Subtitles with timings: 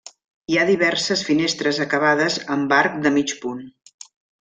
[0.53, 3.67] Hi ha diverses finestres acabades amb arc de mig punt.